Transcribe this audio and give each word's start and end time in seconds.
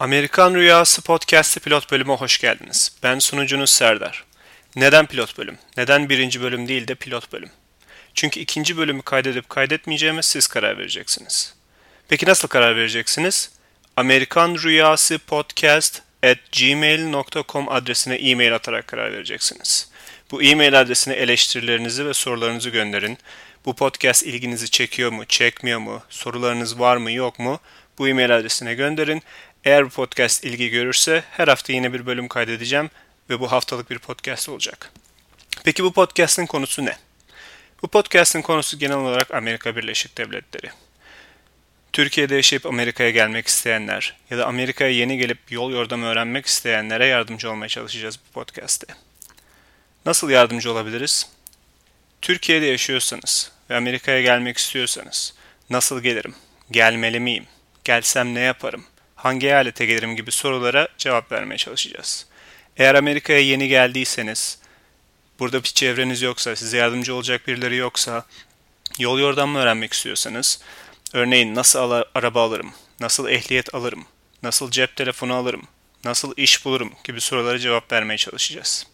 Amerikan 0.00 0.54
Rüyası 0.54 1.02
Podcast'ı 1.02 1.60
pilot 1.60 1.92
bölüme 1.92 2.14
hoş 2.14 2.38
geldiniz. 2.38 2.92
Ben 3.02 3.18
sunucunuz 3.18 3.70
Serdar. 3.70 4.24
Neden 4.76 5.06
pilot 5.06 5.38
bölüm? 5.38 5.58
Neden 5.76 6.08
birinci 6.08 6.42
bölüm 6.42 6.68
değil 6.68 6.88
de 6.88 6.94
pilot 6.94 7.32
bölüm? 7.32 7.50
Çünkü 8.14 8.40
ikinci 8.40 8.76
bölümü 8.76 9.02
kaydedip 9.02 9.48
kaydetmeyeceğime 9.48 10.22
siz 10.22 10.46
karar 10.46 10.78
vereceksiniz. 10.78 11.54
Peki 12.08 12.26
nasıl 12.26 12.48
karar 12.48 12.76
vereceksiniz? 12.76 13.50
Amerikan 13.96 14.56
Rüyası 14.64 15.18
Podcast 15.18 16.02
at 16.22 16.38
gmail.com 16.52 17.68
adresine 17.68 18.14
e-mail 18.14 18.54
atarak 18.54 18.86
karar 18.86 19.12
vereceksiniz. 19.12 19.90
Bu 20.30 20.42
e-mail 20.42 20.80
adresine 20.80 21.14
eleştirilerinizi 21.14 22.06
ve 22.06 22.14
sorularınızı 22.14 22.70
gönderin. 22.70 23.18
Bu 23.64 23.76
podcast 23.76 24.22
ilginizi 24.22 24.70
çekiyor 24.70 25.12
mu, 25.12 25.24
çekmiyor 25.24 25.78
mu, 25.78 26.02
sorularınız 26.10 26.80
var 26.80 26.96
mı, 26.96 27.12
yok 27.12 27.38
mu? 27.38 27.60
Bu 27.98 28.08
e-mail 28.08 28.36
adresine 28.36 28.74
gönderin. 28.74 29.22
Eğer 29.64 29.84
bu 29.84 29.88
podcast 29.88 30.44
ilgi 30.44 30.70
görürse 30.70 31.24
her 31.30 31.48
hafta 31.48 31.72
yine 31.72 31.92
bir 31.92 32.06
bölüm 32.06 32.28
kaydedeceğim 32.28 32.90
ve 33.30 33.40
bu 33.40 33.52
haftalık 33.52 33.90
bir 33.90 33.98
podcast 33.98 34.48
olacak. 34.48 34.92
Peki 35.64 35.84
bu 35.84 35.92
podcast'in 35.92 36.46
konusu 36.46 36.84
ne? 36.84 36.96
Bu 37.82 37.88
podcast'in 37.88 38.42
konusu 38.42 38.78
genel 38.78 38.96
olarak 38.96 39.34
Amerika 39.34 39.76
Birleşik 39.76 40.18
Devletleri. 40.18 40.70
Türkiye'de 41.92 42.34
yaşayıp 42.34 42.66
Amerika'ya 42.66 43.10
gelmek 43.10 43.46
isteyenler 43.46 44.16
ya 44.30 44.38
da 44.38 44.46
Amerika'ya 44.46 44.90
yeni 44.90 45.18
gelip 45.18 45.52
yol 45.52 45.72
yordamı 45.72 46.06
öğrenmek 46.06 46.46
isteyenlere 46.46 47.06
yardımcı 47.06 47.50
olmaya 47.50 47.68
çalışacağız 47.68 48.18
bu 48.28 48.32
podcast'te. 48.32 48.94
Nasıl 50.06 50.30
yardımcı 50.30 50.72
olabiliriz? 50.72 51.28
Türkiye'de 52.22 52.66
yaşıyorsanız 52.66 53.52
ve 53.70 53.76
Amerika'ya 53.76 54.22
gelmek 54.22 54.58
istiyorsanız 54.58 55.34
nasıl 55.70 56.02
gelirim? 56.02 56.34
Gelmeli 56.70 57.20
miyim? 57.20 57.46
Gelsem 57.84 58.34
ne 58.34 58.40
yaparım? 58.40 58.84
Hangi 59.22 59.46
eyalete 59.46 59.86
gelirim 59.86 60.16
gibi 60.16 60.30
sorulara 60.32 60.88
cevap 60.98 61.32
vermeye 61.32 61.56
çalışacağız. 61.56 62.26
Eğer 62.76 62.94
Amerika'ya 62.94 63.40
yeni 63.40 63.68
geldiyseniz, 63.68 64.58
burada 65.38 65.62
bir 65.62 65.68
çevreniz 65.68 66.22
yoksa, 66.22 66.56
size 66.56 66.76
yardımcı 66.76 67.14
olacak 67.14 67.48
birileri 67.48 67.76
yoksa, 67.76 68.24
yol 68.98 69.18
yordamı 69.18 69.58
öğrenmek 69.58 69.92
istiyorsanız, 69.92 70.60
örneğin 71.12 71.54
nasıl 71.54 71.78
ala, 71.78 72.04
araba 72.14 72.42
alırım, 72.42 72.72
nasıl 73.00 73.28
ehliyet 73.28 73.74
alırım, 73.74 74.04
nasıl 74.42 74.70
cep 74.70 74.96
telefonu 74.96 75.34
alırım, 75.34 75.62
nasıl 76.04 76.32
iş 76.36 76.64
bulurum 76.64 76.92
gibi 77.04 77.20
sorulara 77.20 77.58
cevap 77.58 77.92
vermeye 77.92 78.16
çalışacağız. 78.16 78.86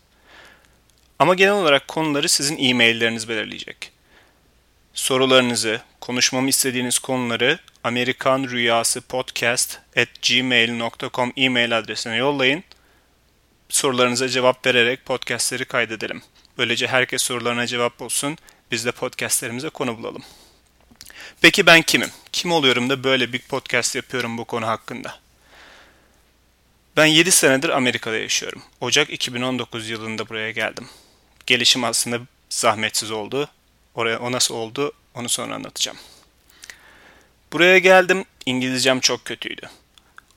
Ama 1.19 1.35
genel 1.35 1.53
olarak 1.53 1.89
konuları 1.89 2.29
sizin 2.29 2.59
e-mailleriniz 2.59 3.29
belirleyecek. 3.29 3.93
Sorularınızı, 4.95 5.81
konuşmamı 6.07 6.49
istediğiniz 6.49 6.99
konuları 6.99 7.59
Amerikan 7.85 8.45
Rüyası 8.45 9.01
Podcast 9.01 9.79
at 9.97 10.09
gmail.com 10.29 11.33
e-mail 11.37 11.79
adresine 11.79 12.17
yollayın. 12.17 12.65
Sorularınıza 13.69 14.29
cevap 14.29 14.67
vererek 14.67 15.05
podcastleri 15.05 15.65
kaydedelim. 15.65 16.23
Böylece 16.59 16.87
herkes 16.87 17.23
sorularına 17.23 17.67
cevap 17.67 18.01
bulsun. 18.01 18.39
Biz 18.71 18.85
de 18.85 18.93
podcastlerimize 18.93 19.69
konu 19.69 19.99
bulalım. 19.99 20.23
Peki 21.41 21.67
ben 21.67 21.83
kimim? 21.83 22.11
Kim 22.33 22.53
oluyorum 22.53 22.91
da 22.91 23.05
böyle 23.05 23.33
bir 23.33 23.39
podcast 23.39 23.97
yapıyorum 23.97 24.39
bu 24.39 24.45
konu 24.45 24.67
hakkında? 24.67 25.19
Ben 26.97 27.07
7 27.07 27.31
senedir 27.31 27.69
Amerika'da 27.69 28.17
yaşıyorum. 28.17 28.63
Ocak 28.81 29.11
2019 29.11 29.91
yılında 29.91 30.29
buraya 30.29 30.51
geldim. 30.51 30.89
Gelişim 31.47 31.85
aslında 31.85 32.21
zahmetsiz 32.51 33.11
oldu. 33.11 33.49
Oraya 33.95 34.19
o 34.19 34.33
nasıl 34.33 34.55
oldu 34.55 34.93
onu 35.17 35.29
sonra 35.29 35.55
anlatacağım. 35.55 35.99
Buraya 37.53 37.79
geldim. 37.79 38.25
İngilizcem 38.47 39.01
çok 39.01 39.25
kötüydü. 39.25 39.71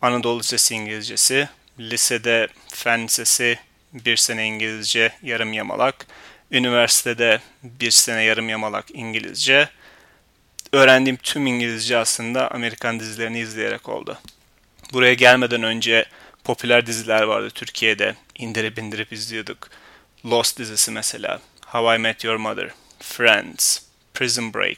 Anadolu 0.02 0.40
Lisesi 0.40 0.76
İngilizcesi, 0.76 1.50
lisede 1.80 2.48
fen 2.68 3.04
lisesi, 3.04 3.60
bir 3.94 4.18
sene 4.18 4.46
İngilizce, 4.48 5.12
yarım 5.24 5.54
yamalak, 5.54 6.08
üniversitede 6.52 7.40
bir 7.64 7.92
sene 7.92 8.24
yarım 8.24 8.50
yamalak 8.50 8.86
İngilizce. 8.94 9.70
Öğrendiğim 10.74 11.18
tüm 11.18 11.48
İngilizce 11.48 11.98
aslında 11.98 12.52
Amerikan 12.52 13.00
dizilerini 13.00 13.40
izleyerek 13.40 13.90
oldu. 13.90 14.20
Buraya 14.94 15.14
gelmeden 15.14 15.64
önce 15.64 16.06
popüler 16.44 16.86
diziler 16.86 17.22
vardı 17.22 17.50
Türkiye'de. 17.50 18.16
İndirip 18.36 18.80
indirip 18.80 19.14
izliyorduk. 19.14 19.70
Lost 20.26 20.60
dizisi 20.60 20.92
mesela, 20.92 21.42
How 21.66 21.96
I 21.96 22.00
Met 22.00 22.24
Your 22.24 22.36
Mother, 22.36 22.70
Friends, 23.00 23.89
Prison 24.20 24.54
Break. 24.54 24.78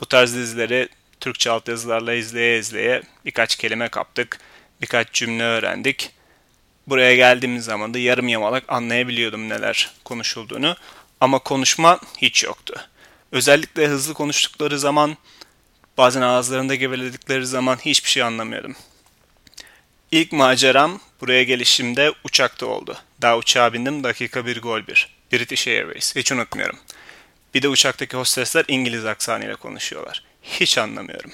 Bu 0.00 0.06
tarz 0.06 0.34
dizileri 0.34 0.88
Türkçe 1.20 1.50
altyazılarla 1.50 2.14
izleye 2.14 2.58
izleye 2.58 3.02
birkaç 3.24 3.56
kelime 3.56 3.88
kaptık, 3.88 4.38
birkaç 4.82 5.12
cümle 5.12 5.42
öğrendik. 5.42 6.10
Buraya 6.86 7.16
geldiğimiz 7.16 7.64
zaman 7.64 7.94
da 7.94 7.98
yarım 7.98 8.28
yamalak 8.28 8.64
anlayabiliyordum 8.68 9.48
neler 9.48 9.90
konuşulduğunu 10.04 10.76
ama 11.20 11.38
konuşma 11.38 12.00
hiç 12.18 12.44
yoktu. 12.44 12.74
Özellikle 13.32 13.86
hızlı 13.86 14.14
konuştukları 14.14 14.78
zaman, 14.78 15.16
bazen 15.98 16.22
ağızlarında 16.22 16.74
geveledikleri 16.74 17.46
zaman 17.46 17.76
hiçbir 17.76 18.10
şey 18.10 18.22
anlamıyordum. 18.22 18.76
İlk 20.10 20.32
maceram 20.32 21.00
buraya 21.20 21.42
gelişimde 21.42 22.12
uçakta 22.24 22.66
oldu. 22.66 22.98
Daha 23.22 23.38
uçağa 23.38 23.72
bindim 23.72 24.04
dakika 24.04 24.46
bir 24.46 24.62
gol 24.62 24.86
bir. 24.86 25.14
British 25.32 25.68
Airways. 25.68 26.16
Hiç 26.16 26.32
unutmuyorum. 26.32 26.78
Bir 27.54 27.62
de 27.62 27.68
uçaktaki 27.68 28.16
hostesler 28.16 28.64
İngiliz 28.68 29.04
aksanıyla 29.04 29.56
konuşuyorlar. 29.56 30.22
Hiç 30.42 30.78
anlamıyorum. 30.78 31.32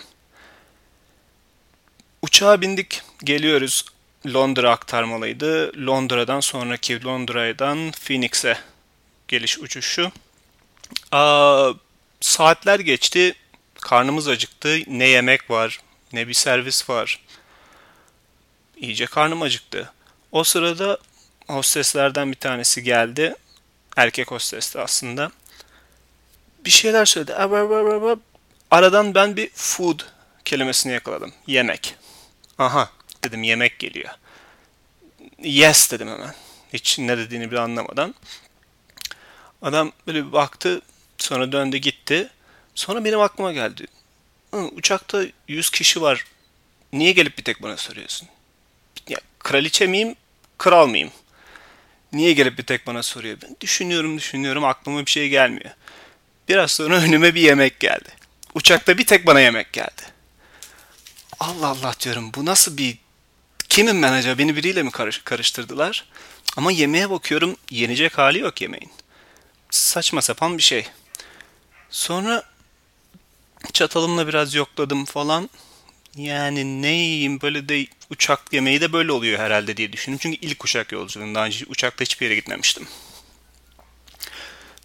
Uçağa 2.22 2.60
bindik, 2.60 3.02
geliyoruz. 3.24 3.84
Londra 4.26 4.70
aktarmalıydı. 4.70 5.86
Londra'dan 5.86 6.40
sonraki 6.40 7.04
Londra'dan 7.04 7.90
Phoenix'e 7.90 8.58
geliş 9.28 9.58
uçuşu. 9.58 10.12
Aa, 11.12 11.72
saatler 12.20 12.80
geçti. 12.80 13.34
Karnımız 13.80 14.28
acıktı. 14.28 14.78
Ne 14.86 15.08
yemek 15.08 15.50
var, 15.50 15.80
ne 16.12 16.28
bir 16.28 16.34
servis 16.34 16.90
var. 16.90 17.20
İyice 18.76 19.06
karnım 19.06 19.42
acıktı. 19.42 19.92
O 20.32 20.44
sırada 20.44 20.98
hosteslerden 21.46 22.32
bir 22.32 22.36
tanesi 22.36 22.82
geldi. 22.82 23.34
Erkek 23.96 24.30
hostesti 24.30 24.78
aslında. 24.78 25.30
Bir 26.64 26.70
şeyler 26.70 27.04
söyledi. 27.04 27.34
Aradan 28.70 29.14
ben 29.14 29.36
bir 29.36 29.50
food 29.54 30.00
kelimesini 30.44 30.92
yakaladım. 30.92 31.32
Yemek. 31.46 31.94
Aha 32.58 32.90
dedim 33.24 33.42
yemek 33.42 33.78
geliyor. 33.78 34.10
Yes 35.42 35.90
dedim 35.90 36.08
hemen. 36.08 36.34
Hiç 36.72 36.98
ne 36.98 37.18
dediğini 37.18 37.50
bile 37.50 37.60
anlamadan. 37.60 38.14
Adam 39.62 39.92
böyle 40.06 40.26
bir 40.26 40.32
baktı. 40.32 40.82
Sonra 41.18 41.52
döndü 41.52 41.76
gitti. 41.76 42.30
Sonra 42.74 43.04
benim 43.04 43.20
aklıma 43.20 43.52
geldi. 43.52 43.86
Uçakta 44.52 45.22
100 45.48 45.70
kişi 45.70 46.02
var. 46.02 46.24
Niye 46.92 47.12
gelip 47.12 47.38
bir 47.38 47.44
tek 47.44 47.62
bana 47.62 47.76
soruyorsun? 47.76 48.28
Ya 49.08 49.18
kraliçe 49.38 49.86
miyim, 49.86 50.16
kral 50.58 50.86
mıyım? 50.88 51.10
Niye 52.12 52.32
gelip 52.32 52.58
bir 52.58 52.62
tek 52.62 52.86
bana 52.86 53.02
soruyor? 53.02 53.38
Ben 53.42 53.56
düşünüyorum 53.60 54.18
düşünüyorum 54.18 54.64
aklıma 54.64 55.06
bir 55.06 55.10
şey 55.10 55.28
gelmiyor. 55.28 55.70
Biraz 56.50 56.72
sonra 56.72 56.96
önüme 56.96 57.34
bir 57.34 57.40
yemek 57.40 57.80
geldi. 57.80 58.08
Uçakta 58.54 58.98
bir 58.98 59.06
tek 59.06 59.26
bana 59.26 59.40
yemek 59.40 59.72
geldi. 59.72 60.02
Allah 61.40 61.66
Allah 61.66 61.94
diyorum 62.00 62.32
bu 62.34 62.46
nasıl 62.46 62.76
bir... 62.76 62.98
Kimim 63.68 64.02
ben 64.02 64.12
acaba? 64.12 64.38
Beni 64.38 64.56
biriyle 64.56 64.82
mi 64.82 64.90
karış 64.90 65.18
karıştırdılar? 65.18 66.08
Ama 66.56 66.72
yemeğe 66.72 67.10
bakıyorum 67.10 67.56
yenecek 67.70 68.18
hali 68.18 68.38
yok 68.38 68.60
yemeğin. 68.60 68.90
Saçma 69.70 70.22
sapan 70.22 70.58
bir 70.58 70.62
şey. 70.62 70.86
Sonra 71.90 72.42
çatalımla 73.72 74.28
biraz 74.28 74.54
yokladım 74.54 75.04
falan. 75.04 75.50
Yani 76.16 76.82
ne 76.82 76.92
yiyeyim 76.92 77.40
böyle 77.40 77.68
de 77.68 77.86
uçak 78.10 78.52
yemeği 78.52 78.80
de 78.80 78.92
böyle 78.92 79.12
oluyor 79.12 79.38
herhalde 79.38 79.76
diye 79.76 79.92
düşündüm. 79.92 80.18
Çünkü 80.22 80.38
ilk 80.40 80.64
uçak 80.64 80.92
yolculuğum. 80.92 81.34
Daha 81.34 81.46
önce 81.46 81.64
uçakta 81.68 82.04
hiçbir 82.04 82.26
yere 82.26 82.34
gitmemiştim. 82.34 82.88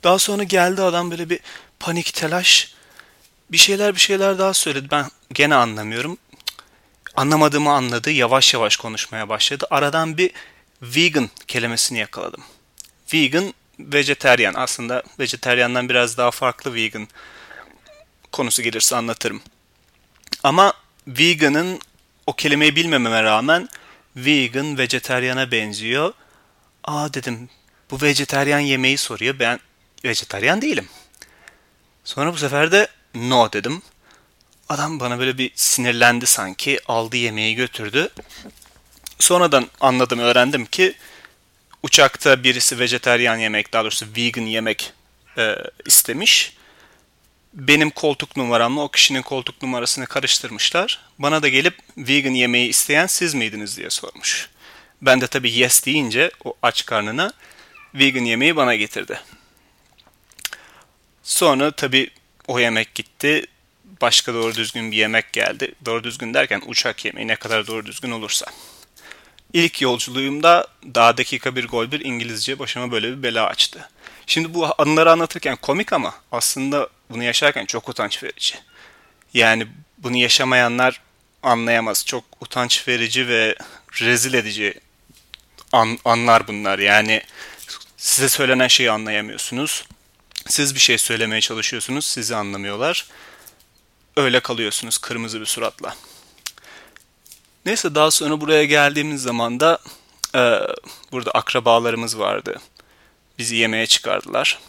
Daha 0.06 0.20
sonra 0.20 0.44
geldi 0.44 0.82
adam 0.82 1.12
böyle 1.12 1.30
bir 1.30 1.40
panik 1.80 2.14
telaş 2.14 2.74
bir 3.52 3.58
şeyler 3.58 3.96
bir 3.96 4.00
şeyler 4.00 4.40
daha 4.40 4.54
söyledi. 4.54 4.88
Ben 4.92 5.06
gene 5.34 5.56
anlamıyorum. 5.56 6.18
Anlamadığımı 7.16 7.72
anladı. 7.72 8.12
Yavaş 8.12 8.54
yavaş 8.54 8.78
konuşmaya 8.78 9.30
başladı. 9.30 9.68
Aradan 9.70 10.18
bir 10.18 10.32
vegan 10.82 11.30
kelimesini 11.48 12.00
yakaladım. 12.00 12.44
Vegan, 13.14 13.54
vejeteryan. 13.80 14.54
Aslında 14.54 15.04
vejeteryandan 15.20 15.90
biraz 15.90 16.18
daha 16.18 16.32
farklı 16.32 16.74
vegan 16.74 17.08
konusu 18.32 18.62
gelirse 18.62 18.96
anlatırım. 18.96 19.42
Ama 20.44 20.74
vegan'ın 21.08 21.80
o 22.28 22.34
kelimeyi 22.34 22.76
bilmememe 22.76 23.24
rağmen 23.24 23.70
vegan 24.16 24.78
vegetaryana 24.78 25.52
benziyor. 25.52 26.14
Aa 26.84 27.14
dedim 27.14 27.50
bu 27.92 28.02
vejeteryan 28.02 28.60
yemeği 28.60 28.98
soruyor. 28.98 29.40
Ben 29.40 29.60
vejeteryan 30.06 30.62
değilim. 30.62 30.88
Sonra 32.04 32.34
bu 32.34 32.38
sefer 32.38 32.72
de 32.72 32.88
no 33.16 33.54
dedim. 33.54 33.82
Adam 34.70 35.00
bana 35.00 35.20
böyle 35.20 35.38
bir 35.38 35.52
sinirlendi 35.56 36.26
sanki. 36.26 36.80
Aldı 36.88 37.18
yemeği 37.18 37.56
götürdü. 37.56 38.10
Sonradan 39.20 39.68
anladım, 39.80 40.20
öğrendim 40.20 40.66
ki 40.66 40.96
uçakta 41.84 42.44
birisi 42.44 42.80
vejeteryan 42.80 43.38
yemek, 43.38 43.74
daha 43.74 43.84
doğrusu 43.84 44.06
vegan 44.18 44.42
yemek 44.42 44.94
e, 45.38 45.56
istemiş. 45.86 46.58
Benim 47.54 47.90
koltuk 47.90 48.38
numaramla 48.38 48.82
o 48.82 48.92
kişinin 48.92 49.22
koltuk 49.22 49.62
numarasını 49.62 50.08
karıştırmışlar. 50.08 51.00
Bana 51.20 51.44
da 51.44 51.48
gelip 51.48 51.80
vegan 51.98 52.32
yemeği 52.32 52.70
isteyen 52.70 53.08
siz 53.08 53.34
miydiniz 53.34 53.78
diye 53.78 53.90
sormuş. 53.90 54.50
Ben 55.02 55.22
de 55.22 55.28
tabii 55.28 55.52
yes 55.52 55.86
deyince 55.86 56.32
o 56.44 56.54
aç 56.62 56.86
karnına 56.86 57.34
vegan 57.94 58.26
yemeği 58.26 58.56
bana 58.56 58.76
getirdi. 58.76 59.20
Sonra 61.26 61.72
tabii 61.72 62.10
o 62.48 62.60
yemek 62.60 62.96
gitti. 62.96 63.46
Başka 64.02 64.34
doğru 64.34 64.56
düzgün 64.56 64.92
bir 64.92 64.98
yemek 64.98 65.34
geldi. 65.34 65.76
Doğru 65.86 66.04
düzgün 66.04 66.34
derken 66.34 66.62
uçak 66.66 67.06
yemeği 67.06 67.28
ne 67.28 67.36
kadar 67.36 67.68
doğru 67.68 67.86
düzgün 67.86 68.12
olursa. 68.12 68.46
İlk 69.54 69.82
yolculuğumda 69.82 70.68
daha 70.96 71.18
dakika 71.18 71.56
bir 71.56 71.68
gol 71.68 71.92
bir 71.92 72.00
İngilizce 72.00 72.60
başıma 72.60 72.92
böyle 72.92 73.18
bir 73.18 73.24
bela 73.24 73.48
açtı. 73.48 73.90
Şimdi 74.28 74.54
bu 74.54 74.68
anıları 74.78 75.12
anlatırken 75.12 75.56
komik 75.56 75.94
ama 75.94 76.14
aslında 76.32 76.90
bunu 77.10 77.24
yaşarken 77.24 77.66
çok 77.66 77.90
utanç 77.90 78.24
verici. 78.24 78.56
Yani 79.34 79.68
bunu 79.98 80.18
yaşamayanlar 80.18 81.02
anlayamaz. 81.44 82.06
Çok 82.06 82.24
utanç 82.42 82.88
verici 82.88 83.28
ve 83.28 83.56
rezil 84.02 84.34
edici 84.34 84.74
an, 85.72 86.00
anlar 86.06 86.48
bunlar. 86.48 86.80
Yani 86.80 87.22
size 87.98 88.30
söylenen 88.30 88.68
şeyi 88.68 88.92
anlayamıyorsunuz. 88.92 89.86
Siz 90.48 90.76
bir 90.76 90.80
şey 90.80 90.98
söylemeye 90.98 91.42
çalışıyorsunuz, 91.42 92.06
sizi 92.06 92.36
anlamıyorlar. 92.36 93.06
Öyle 94.18 94.40
kalıyorsunuz 94.40 94.98
kırmızı 94.98 95.42
bir 95.42 95.46
suratla. 95.46 95.96
Neyse 97.66 97.96
daha 97.96 98.12
sonra 98.12 98.42
buraya 98.42 98.66
geldiğimiz 98.66 99.22
zaman 99.22 99.60
da 99.60 99.80
e, 100.36 100.60
burada 101.12 101.32
akrabalarımız 101.32 102.20
vardı. 102.20 102.60
Bizi 103.38 103.56
yemeğe 103.56 103.88
çıkardılar. 103.88 104.60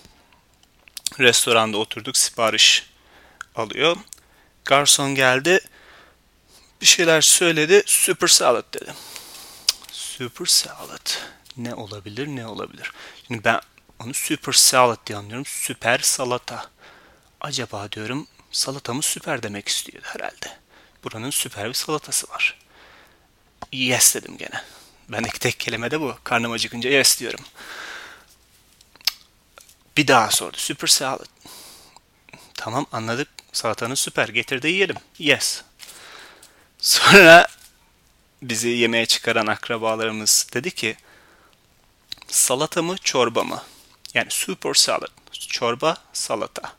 Restoranda 1.18 1.78
oturduk, 1.78 2.16
sipariş 2.16 2.90
alıyor. 3.54 3.96
Garson 4.64 5.14
geldi, 5.14 5.60
bir 6.80 6.86
şeyler 6.86 7.20
söyledi, 7.20 7.82
super 7.86 8.28
salad 8.28 8.74
dedi. 8.74 8.94
Super 9.92 10.46
salad 10.46 11.10
ne 11.56 11.74
olabilir, 11.74 12.26
ne 12.26 12.46
olabilir? 12.46 12.92
Şimdi 13.26 13.44
ben 13.44 13.60
onu 14.04 14.14
super 14.14 14.52
salad 14.52 15.06
diye 15.06 15.18
anlıyorum. 15.18 15.44
Süper 15.46 15.98
salata. 15.98 16.70
Acaba 17.40 17.92
diyorum 17.92 18.26
salatamı 18.50 19.02
süper 19.02 19.42
demek 19.42 19.68
istiyor 19.68 20.02
herhalde. 20.04 20.58
Buranın 21.04 21.30
süper 21.30 21.68
bir 21.68 21.74
salatası 21.74 22.28
var. 22.28 22.58
Yes 23.72 24.14
dedim 24.14 24.36
gene. 24.38 24.62
Bendeki 25.08 25.38
tek 25.38 25.60
kelime 25.60 25.90
de 25.90 26.00
bu. 26.00 26.14
Karnım 26.24 26.52
acıkınca 26.52 26.90
yes 26.90 27.20
diyorum. 27.20 27.44
Bir 29.96 30.06
daha 30.08 30.30
sordu. 30.30 30.56
Super 30.56 30.88
salad. 30.88 31.26
Tamam 32.54 32.86
anladık. 32.92 33.28
Salatanın 33.52 33.94
süper. 33.94 34.28
Getir 34.28 34.62
de 34.62 34.68
yiyelim. 34.68 34.96
Yes. 35.18 35.62
Sonra 36.78 37.48
bizi 38.42 38.68
yemeğe 38.68 39.06
çıkaran 39.06 39.46
akrabalarımız 39.46 40.46
dedi 40.52 40.70
ki 40.70 40.96
salata 42.28 42.82
mı 42.82 42.96
çorba 42.98 43.44
mı? 43.44 43.62
Yani 44.16 44.30
super 44.30 44.74
salad. 44.74 45.08
Çorba, 45.32 45.96
salata. 46.12 46.72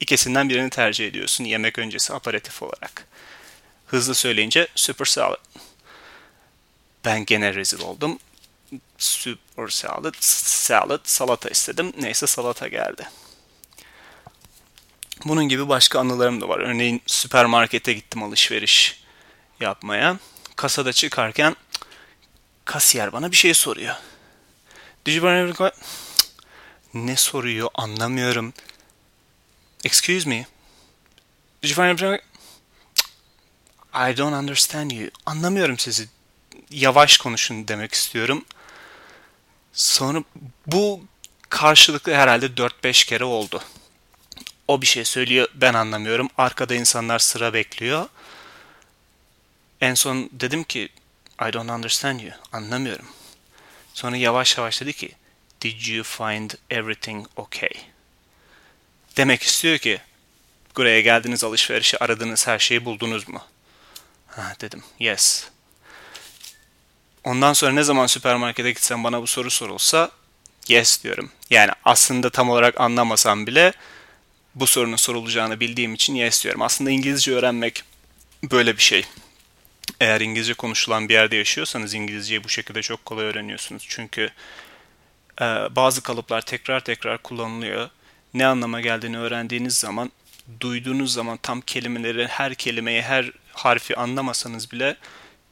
İkisinden 0.00 0.48
birini 0.48 0.70
tercih 0.70 1.06
ediyorsun 1.06 1.44
yemek 1.44 1.78
öncesi 1.78 2.14
aparatif 2.14 2.62
olarak. 2.62 3.06
Hızlı 3.86 4.14
söyleyince 4.14 4.68
super 4.74 5.04
salad. 5.04 5.36
Ben 7.04 7.24
gene 7.24 7.54
rezil 7.54 7.80
oldum. 7.80 8.18
Super 8.98 9.68
salad, 9.68 10.14
salad, 10.20 11.00
salata 11.04 11.48
istedim. 11.48 11.92
Neyse 12.00 12.26
salata 12.26 12.68
geldi. 12.68 13.08
Bunun 15.24 15.48
gibi 15.48 15.68
başka 15.68 16.00
anılarım 16.00 16.40
da 16.40 16.48
var. 16.48 16.58
Örneğin 16.58 17.02
süpermarkete 17.06 17.92
gittim 17.92 18.22
alışveriş 18.22 19.02
yapmaya. 19.60 20.18
Kasada 20.56 20.92
çıkarken 20.92 21.56
kasiyer 22.64 23.12
bana 23.12 23.30
bir 23.30 23.36
şey 23.36 23.54
soruyor. 23.54 23.94
Did 25.06 25.14
you 25.14 25.24
buy? 25.58 25.70
Ne 26.94 27.16
soruyor 27.16 27.68
anlamıyorum. 27.74 28.52
Excuse 29.84 30.28
me. 30.28 30.46
Did 31.62 31.68
you 31.68 31.74
find 31.74 31.86
everything? 31.86 32.20
I 33.94 34.16
don't 34.16 34.34
understand 34.34 34.90
you. 34.90 35.10
Anlamıyorum 35.26 35.78
sizi. 35.78 36.08
Yavaş 36.70 37.16
konuşun 37.16 37.68
demek 37.68 37.92
istiyorum. 37.92 38.44
Sonra 39.72 40.24
bu 40.66 41.00
karşılıklı 41.48 42.14
herhalde 42.14 42.46
4-5 42.46 43.06
kere 43.06 43.24
oldu. 43.24 43.62
O 44.68 44.80
bir 44.80 44.86
şey 44.86 45.04
söylüyor 45.04 45.48
ben 45.54 45.74
anlamıyorum. 45.74 46.28
Arkada 46.38 46.74
insanlar 46.74 47.18
sıra 47.18 47.54
bekliyor. 47.54 48.08
En 49.80 49.94
son 49.94 50.30
dedim 50.32 50.64
ki 50.64 50.88
I 51.48 51.52
don't 51.52 51.70
understand 51.70 52.20
you. 52.20 52.32
Anlamıyorum. 52.52 53.06
Sonra 53.94 54.16
yavaş 54.16 54.58
yavaş 54.58 54.80
dedi 54.80 54.92
ki 54.92 55.12
Did 55.62 55.86
you 55.86 56.04
find 56.04 56.50
everything 56.70 57.26
okay? 57.36 57.70
Demek 59.16 59.42
istiyor 59.42 59.78
ki 59.78 60.00
buraya 60.76 61.00
geldiniz 61.00 61.44
alışverişi 61.44 61.98
aradığınız 61.98 62.46
her 62.46 62.58
şeyi 62.58 62.84
buldunuz 62.84 63.28
mu? 63.28 63.42
Ha, 64.26 64.52
dedim 64.60 64.82
yes. 64.98 65.48
Ondan 67.24 67.52
sonra 67.52 67.72
ne 67.72 67.82
zaman 67.82 68.06
süpermarkete 68.06 68.70
gitsem 68.70 69.04
bana 69.04 69.22
bu 69.22 69.26
soru 69.26 69.50
sorulsa 69.50 70.10
yes 70.68 71.04
diyorum. 71.04 71.30
Yani 71.50 71.70
aslında 71.84 72.30
tam 72.30 72.50
olarak 72.50 72.80
anlamasam 72.80 73.46
bile 73.46 73.72
bu 74.54 74.66
sorunun 74.66 74.96
sorulacağını 74.96 75.60
bildiğim 75.60 75.94
için 75.94 76.14
yes 76.14 76.44
diyorum. 76.44 76.62
Aslında 76.62 76.90
İngilizce 76.90 77.32
öğrenmek 77.32 77.84
böyle 78.42 78.76
bir 78.76 78.82
şey. 78.82 79.04
Eğer 80.00 80.20
İngilizce 80.20 80.54
konuşulan 80.54 81.08
bir 81.08 81.14
yerde 81.14 81.36
yaşıyorsanız 81.36 81.94
İngilizceyi 81.94 82.44
bu 82.44 82.48
şekilde 82.48 82.82
çok 82.82 83.04
kolay 83.04 83.24
öğreniyorsunuz. 83.24 83.86
Çünkü 83.88 84.30
bazı 85.70 86.02
kalıplar 86.02 86.40
tekrar 86.40 86.80
tekrar 86.84 87.18
kullanılıyor. 87.18 87.90
Ne 88.34 88.46
anlama 88.46 88.80
geldiğini 88.80 89.18
öğrendiğiniz 89.18 89.74
zaman, 89.74 90.12
duyduğunuz 90.60 91.12
zaman 91.12 91.36
tam 91.36 91.60
kelimeleri, 91.60 92.26
her 92.26 92.54
kelimeyi, 92.54 93.02
her 93.02 93.30
harfi 93.52 93.96
anlamasanız 93.96 94.72
bile 94.72 94.96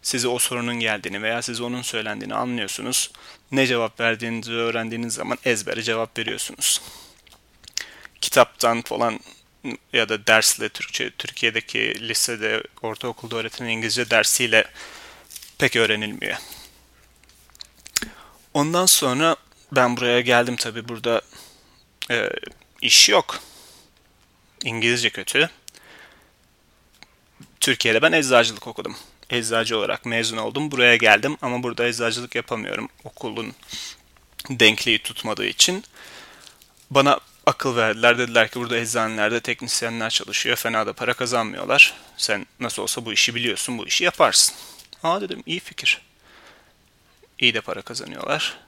size 0.02 0.28
o 0.28 0.38
sorunun 0.38 0.80
geldiğini 0.80 1.22
veya 1.22 1.42
size 1.42 1.62
onun 1.62 1.82
söylendiğini 1.82 2.34
anlıyorsunuz. 2.34 3.10
Ne 3.52 3.66
cevap 3.66 4.00
verdiğinizi 4.00 4.52
öğrendiğiniz 4.52 5.14
zaman 5.14 5.38
ezbere 5.44 5.82
cevap 5.82 6.18
veriyorsunuz. 6.18 6.80
Kitaptan 8.20 8.82
falan 8.82 9.20
ya 9.92 10.08
da 10.08 10.26
dersle 10.26 10.68
Türkçe 10.68 11.10
Türkiye'deki 11.10 12.08
lisede, 12.08 12.62
ortaokulda 12.82 13.36
öğretilen 13.36 13.68
İngilizce 13.68 14.10
dersiyle 14.10 14.64
pek 15.58 15.76
öğrenilmiyor. 15.76 16.36
Ondan 18.54 18.86
sonra 18.86 19.36
ben 19.72 19.96
buraya 19.96 20.20
geldim 20.20 20.56
tabi 20.56 20.88
burada 20.88 21.22
e, 22.10 22.30
iş 22.82 23.08
yok. 23.08 23.40
İngilizce 24.64 25.10
kötü. 25.10 25.50
Türkiye'de 27.60 28.02
ben 28.02 28.12
eczacılık 28.12 28.66
okudum. 28.66 28.96
Eczacı 29.30 29.78
olarak 29.78 30.06
mezun 30.06 30.36
oldum. 30.36 30.70
Buraya 30.70 30.96
geldim 30.96 31.36
ama 31.42 31.62
burada 31.62 31.86
eczacılık 31.86 32.34
yapamıyorum. 32.34 32.88
Okulun 33.04 33.54
denkliği 34.50 34.98
tutmadığı 34.98 35.46
için. 35.46 35.84
Bana 36.90 37.20
akıl 37.46 37.76
verdiler. 37.76 38.18
Dediler 38.18 38.50
ki 38.50 38.60
burada 38.60 38.76
eczanelerde 38.76 39.40
teknisyenler 39.40 40.10
çalışıyor. 40.10 40.56
Fena 40.56 40.86
da 40.86 40.92
para 40.92 41.14
kazanmıyorlar. 41.14 41.94
Sen 42.16 42.46
nasıl 42.60 42.82
olsa 42.82 43.04
bu 43.04 43.12
işi 43.12 43.34
biliyorsun. 43.34 43.78
Bu 43.78 43.86
işi 43.86 44.04
yaparsın. 44.04 44.56
Aa 45.02 45.20
dedim 45.20 45.42
iyi 45.46 45.60
fikir. 45.60 46.02
İyi 47.38 47.54
de 47.54 47.60
para 47.60 47.82
kazanıyorlar. 47.82 48.58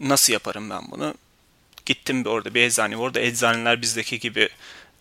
Nasıl 0.00 0.32
yaparım 0.32 0.70
ben 0.70 0.90
bunu? 0.90 1.14
Gittim 1.86 2.26
orada 2.26 2.54
bir 2.54 2.62
eczane. 2.62 2.96
Orada 2.96 3.20
eczaneler 3.20 3.82
bizdeki 3.82 4.18
gibi 4.20 4.48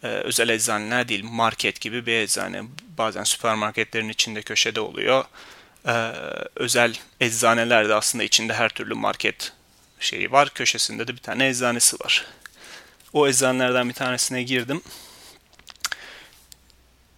e, 0.04 0.08
özel 0.08 0.50
eczaneler 0.50 1.08
değil. 1.08 1.24
Market 1.24 1.82
gibi 1.82 2.06
bir 2.06 2.14
eczane. 2.14 2.64
Bazen 2.98 3.24
süpermarketlerin 3.24 4.10
içinde 4.10 4.42
köşede 4.42 4.82
oluyor. 4.82 5.26
E, 5.88 5.92
özel 6.56 6.96
eczaneler 7.20 7.90
de 7.90 7.96
aslında 7.96 8.24
içinde 8.24 8.54
her 8.54 8.70
türlü 8.70 8.94
market 8.94 9.54
şeyi 10.00 10.32
var. 10.32 10.50
Köşesinde 10.50 11.08
de 11.08 11.14
bir 11.14 11.22
tane 11.22 11.48
eczanesi 11.48 12.00
var. 12.00 12.26
O 13.14 13.28
eczanelerden 13.28 13.90
bir 13.90 13.94
tanesine 13.94 14.44
girdim. 14.44 14.82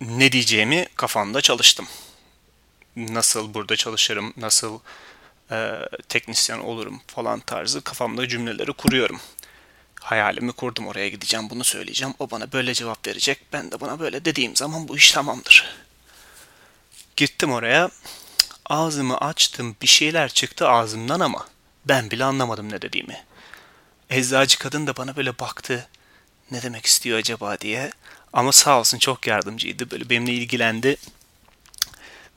Ne 0.01 0.31
diyeceğimi 0.31 0.88
kafamda 0.95 1.41
çalıştım. 1.41 1.88
Nasıl 2.95 3.53
burada 3.53 3.75
çalışırım, 3.75 4.33
nasıl 4.38 4.79
e, 5.51 5.79
teknisyen 6.10 6.60
olurum 6.60 7.01
falan 7.08 7.39
tarzı 7.39 7.81
kafamda 7.81 8.27
cümleleri 8.27 8.74
kuruyorum. 8.74 9.20
Hayalimi 10.01 10.51
kurdum 10.51 10.88
oraya 10.88 11.10
gideceğim 11.10 11.50
bunu 11.50 11.63
söyleyeceğim. 11.63 12.13
O 12.20 12.31
bana 12.31 12.51
böyle 12.51 12.74
cevap 12.74 13.08
verecek. 13.08 13.39
Ben 13.53 13.72
de 13.72 13.79
buna 13.79 14.00
böyle 14.00 14.25
dediğim 14.25 14.55
zaman 14.55 14.88
bu 14.88 14.98
iş 14.98 15.12
tamamdır. 15.12 15.75
Gittim 17.15 17.51
oraya. 17.51 17.89
ağzımı 18.65 19.17
açtım 19.17 19.75
bir 19.81 19.88
şeyler 19.88 20.29
çıktı 20.29 20.70
ağzımdan 20.70 21.20
ama 21.20 21.48
ben 21.86 22.12
bile 22.12 22.24
anlamadım 22.24 22.72
ne 22.72 22.81
dediğimi. 22.81 23.25
Eczacı 24.10 24.60
kadın 24.60 24.88
da 24.88 24.98
bana 24.98 25.15
böyle 25.15 25.39
baktı. 25.39 25.88
Ne 26.51 26.62
demek 26.62 26.86
istiyor 26.86 27.20
acaba 27.20 27.60
diye. 27.60 27.91
Ama 28.34 28.51
sağ 28.51 28.79
olsun 28.79 28.98
çok 28.98 29.27
yardımcıydı. 29.27 29.91
Böyle 29.91 30.10
benimle 30.10 30.34
ilgilendi. 30.34 30.98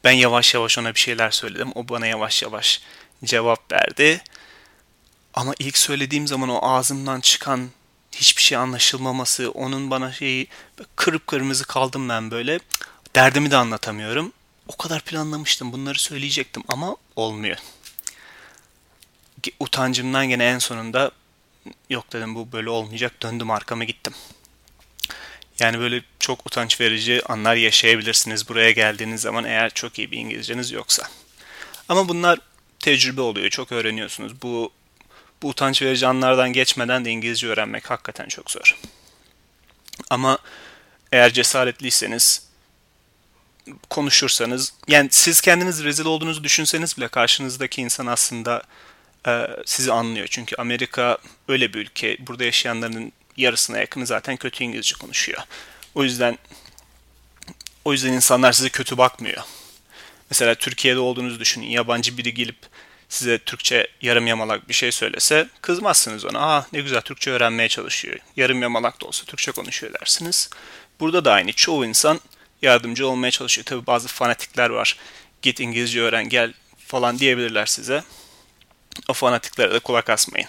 Ben 0.04 0.12
yavaş 0.12 0.54
yavaş 0.54 0.78
ona 0.78 0.94
bir 0.94 1.00
şeyler 1.00 1.30
söyledim. 1.30 1.72
O 1.74 1.88
bana 1.88 2.06
yavaş 2.06 2.42
yavaş 2.42 2.80
cevap 3.24 3.72
verdi. 3.72 4.22
Ama 5.34 5.54
ilk 5.58 5.78
söylediğim 5.78 6.26
zaman 6.26 6.48
o 6.48 6.58
ağzımdan 6.62 7.20
çıkan 7.20 7.70
hiçbir 8.12 8.42
şey 8.42 8.58
anlaşılmaması, 8.58 9.50
onun 9.50 9.90
bana 9.90 10.12
şeyi 10.12 10.46
kırıp 10.96 11.26
kırmızı 11.26 11.64
kaldım 11.64 12.08
ben 12.08 12.30
böyle. 12.30 12.58
Derdimi 13.16 13.50
de 13.50 13.56
anlatamıyorum. 13.56 14.32
O 14.68 14.76
kadar 14.76 15.00
planlamıştım 15.00 15.72
bunları 15.72 15.98
söyleyecektim 15.98 16.62
ama 16.68 16.96
olmuyor. 17.16 17.56
Utancımdan 19.60 20.28
gene 20.28 20.44
en 20.44 20.58
sonunda 20.58 21.10
yok 21.90 22.12
dedim 22.12 22.34
bu 22.34 22.52
böyle 22.52 22.70
olmayacak 22.70 23.22
döndüm 23.22 23.50
arkama 23.50 23.84
gittim. 23.84 24.14
Yani 25.58 25.78
böyle 25.78 26.02
çok 26.18 26.46
utanç 26.46 26.80
verici 26.80 27.22
anlar 27.26 27.54
yaşayabilirsiniz 27.54 28.48
buraya 28.48 28.70
geldiğiniz 28.70 29.20
zaman 29.20 29.44
eğer 29.44 29.70
çok 29.70 29.98
iyi 29.98 30.10
bir 30.10 30.18
İngilizceniz 30.18 30.70
yoksa. 30.72 31.08
Ama 31.88 32.08
bunlar 32.08 32.38
tecrübe 32.84 33.20
oluyor, 33.20 33.50
çok 33.50 33.72
öğreniyorsunuz. 33.72 34.42
Bu 34.42 34.72
bu 35.42 35.48
utanç 35.48 35.82
verici 35.82 36.06
anlardan 36.06 36.52
geçmeden 36.52 37.04
de 37.04 37.10
İngilizce 37.10 37.48
öğrenmek 37.48 37.90
hakikaten 37.90 38.28
çok 38.28 38.50
zor. 38.50 38.78
Ama 40.10 40.38
eğer 41.12 41.32
cesaretliyseniz 41.32 42.46
konuşursanız 43.90 44.72
yani 44.88 45.08
siz 45.12 45.40
kendiniz 45.40 45.84
rezil 45.84 46.04
olduğunuzu 46.04 46.44
düşünseniz 46.44 46.96
bile 46.96 47.08
karşınızdaki 47.08 47.82
insan 47.82 48.06
aslında 48.06 48.62
e, 49.26 49.46
sizi 49.66 49.92
anlıyor. 49.92 50.26
Çünkü 50.30 50.56
Amerika 50.56 51.18
öyle 51.48 51.72
bir 51.72 51.78
ülke. 51.78 52.16
Burada 52.20 52.44
yaşayanların 52.44 53.12
yarısına 53.36 53.78
yakını 53.78 54.06
zaten 54.06 54.36
kötü 54.36 54.64
İngilizce 54.64 54.96
konuşuyor. 54.96 55.42
O 55.94 56.04
yüzden 56.04 56.38
o 57.84 57.92
yüzden 57.92 58.12
insanlar 58.12 58.52
size 58.52 58.68
kötü 58.68 58.98
bakmıyor. 58.98 59.42
Mesela 60.30 60.54
Türkiye'de 60.54 60.98
olduğunuzu 60.98 61.40
düşünün. 61.40 61.66
Yabancı 61.66 62.18
biri 62.18 62.34
gelip 62.34 62.73
size 63.08 63.38
Türkçe 63.38 63.86
yarım 64.02 64.26
yamalak 64.26 64.68
bir 64.68 64.74
şey 64.74 64.92
söylese 64.92 65.48
kızmazsınız 65.60 66.24
ona. 66.24 66.38
Aa 66.38 66.66
ne 66.72 66.80
güzel 66.80 67.00
Türkçe 67.00 67.30
öğrenmeye 67.30 67.68
çalışıyor. 67.68 68.18
Yarım 68.36 68.62
yamalak 68.62 69.00
da 69.02 69.06
olsa 69.06 69.24
Türkçe 69.24 69.52
konuşuyor 69.52 69.92
dersiniz. 70.00 70.50
Burada 71.00 71.24
da 71.24 71.32
aynı. 71.32 71.52
Çoğu 71.52 71.86
insan 71.86 72.20
yardımcı 72.62 73.08
olmaya 73.08 73.30
çalışıyor. 73.30 73.64
Tabi 73.64 73.86
bazı 73.86 74.08
fanatikler 74.08 74.70
var. 74.70 74.96
Git 75.42 75.60
İngilizce 75.60 76.00
öğren 76.00 76.28
gel 76.28 76.52
falan 76.78 77.18
diyebilirler 77.18 77.66
size. 77.66 78.04
O 79.08 79.12
fanatiklere 79.12 79.74
de 79.74 79.78
kulak 79.78 80.10
asmayın. 80.10 80.48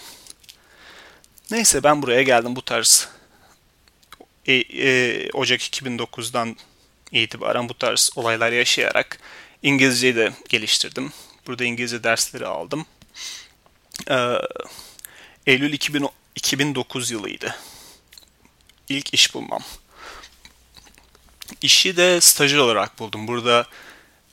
Neyse 1.50 1.82
ben 1.82 2.02
buraya 2.02 2.22
geldim 2.22 2.56
bu 2.56 2.62
tarz 2.62 3.08
e, 4.46 4.54
e, 4.54 5.30
Ocak 5.32 5.60
2009'dan 5.60 6.56
itibaren 7.12 7.68
bu 7.68 7.74
tarz 7.74 8.10
olaylar 8.16 8.52
yaşayarak 8.52 9.18
İngilizceyi 9.62 10.16
de 10.16 10.32
geliştirdim. 10.48 11.12
Burada 11.46 11.64
İngilizce 11.64 12.04
dersleri 12.04 12.46
aldım. 12.46 12.86
Ee, 14.10 14.38
Eylül 15.46 15.72
2000, 15.72 16.08
2009 16.34 17.10
yılıydı. 17.10 17.56
İlk 18.88 19.14
iş 19.14 19.34
bulmam. 19.34 19.62
İşi 21.62 21.96
de 21.96 22.20
stajyer 22.20 22.58
olarak 22.58 22.98
buldum. 22.98 23.28
Burada 23.28 23.66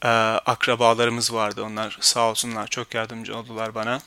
e, 0.04 0.08
akrabalarımız 0.46 1.34
vardı. 1.34 1.64
Onlar 1.64 1.98
sağ 2.02 2.30
olsunlar 2.30 2.68
çok 2.68 2.94
yardımcı 2.94 3.38
oldular 3.38 3.76
bana. 3.76 4.02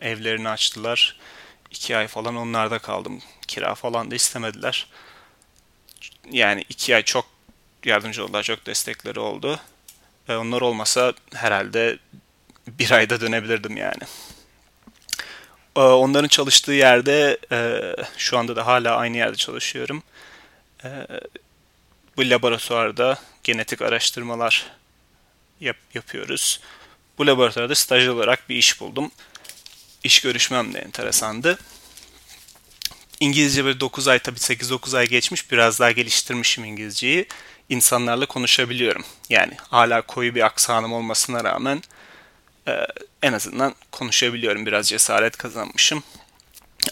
Evlerini 0.00 0.48
açtılar. 0.48 1.18
İki 1.70 1.96
ay 1.96 2.08
falan 2.08 2.36
onlarda 2.36 2.78
kaldım. 2.78 3.22
Kira 3.48 3.74
falan 3.74 4.10
da 4.10 4.14
istemediler. 4.14 4.86
Yani 6.30 6.64
iki 6.68 6.96
ay 6.96 7.02
çok 7.02 7.26
yardımcı 7.84 8.24
oldular. 8.24 8.42
Çok 8.42 8.66
destekleri 8.66 9.20
oldu. 9.20 9.60
E, 10.28 10.34
onlar 10.36 10.60
olmasa 10.60 11.12
herhalde 11.34 11.98
bir 12.78 12.90
ayda 12.90 13.20
dönebilirdim 13.20 13.76
yani. 13.76 14.02
E, 15.76 15.80
onların 15.80 16.28
çalıştığı 16.28 16.72
yerde 16.72 17.38
e, 17.52 17.80
şu 18.16 18.38
anda 18.38 18.56
da 18.56 18.66
hala 18.66 18.96
aynı 18.96 19.16
yerde 19.16 19.36
çalışıyorum. 19.36 20.02
E, 20.84 20.88
bu 22.16 22.30
laboratuvarda 22.30 23.18
genetik 23.44 23.82
araştırmalar 23.82 24.66
yap, 25.60 25.76
yapıyoruz. 25.94 26.60
Bu 27.18 27.26
laboratuvarda 27.26 27.74
staj 27.74 28.08
olarak 28.08 28.48
bir 28.48 28.56
iş 28.56 28.80
buldum. 28.80 29.10
İş 30.04 30.20
görüşmem 30.20 30.74
de 30.74 30.78
enteresandı. 30.78 31.58
İngilizce 33.20 33.64
böyle 33.64 33.80
9 33.80 34.08
ay 34.08 34.18
tabii 34.18 34.38
8-9 34.38 34.98
ay 34.98 35.08
geçmiş 35.08 35.52
biraz 35.52 35.80
daha 35.80 35.90
geliştirmişim 35.90 36.64
İngilizceyi. 36.64 37.26
İnsanlarla 37.68 38.26
konuşabiliyorum. 38.26 39.04
Yani 39.28 39.56
hala 39.58 40.02
koyu 40.02 40.34
bir 40.34 40.46
aksanım 40.46 40.92
olmasına 40.92 41.44
rağmen 41.44 41.82
e, 42.68 42.86
en 43.22 43.32
azından 43.32 43.74
konuşabiliyorum. 43.92 44.66
Biraz 44.66 44.88
cesaret 44.88 45.36
kazanmışım. 45.36 46.02